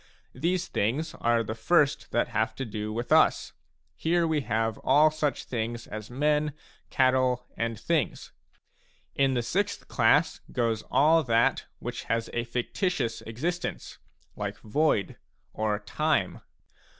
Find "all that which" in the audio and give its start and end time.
10.89-12.05